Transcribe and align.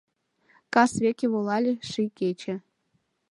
Кас 0.73 0.91
веке 1.03 1.25
Волале 1.33 1.73
ший 1.89 2.09
кече. 2.17 2.55